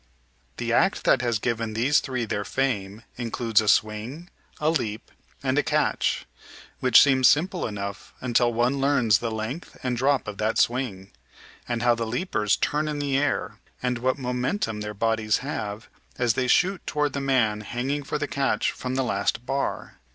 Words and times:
"]The 0.57 0.73
act 0.73 1.03
that 1.03 1.21
has 1.21 1.37
given 1.37 1.73
these 1.75 1.99
three 1.99 2.25
their 2.25 2.43
fame 2.43 3.03
includes 3.17 3.61
a 3.61 3.67
swing, 3.67 4.31
a 4.59 4.71
leap, 4.71 5.11
and 5.43 5.59
a 5.59 5.63
catch, 5.63 6.25
which 6.79 6.99
seems 6.99 7.27
simple 7.27 7.67
enough 7.67 8.11
until 8.19 8.51
one 8.51 8.79
learns 8.81 9.19
the 9.19 9.29
length 9.29 9.77
and 9.83 9.95
drop 9.95 10.27
of 10.27 10.39
that 10.39 10.57
swing, 10.57 11.11
and 11.67 11.83
how 11.83 11.93
the 11.93 12.07
leapers 12.07 12.55
turn 12.55 12.87
in 12.87 12.97
the 12.97 13.15
air, 13.15 13.59
and 13.83 13.99
what 13.99 14.17
momentum 14.17 14.81
their 14.81 14.95
bodies 14.95 15.37
have 15.45 15.87
as 16.17 16.33
they 16.33 16.47
shoot 16.47 16.81
toward 16.87 17.13
the 17.13 17.21
man 17.21 17.61
hanging 17.61 18.01
for 18.01 18.17
the 18.17 18.27
catch 18.27 18.71
from 18.71 18.95
the 18.95 19.03
last 19.03 19.45
bar. 19.45 19.99